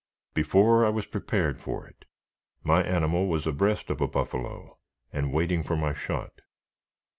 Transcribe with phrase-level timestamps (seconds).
[0.33, 2.05] Before I was prepared for it,
[2.63, 4.79] my animal was abreast of a buffalo,
[5.13, 6.41] and waiting for my shot.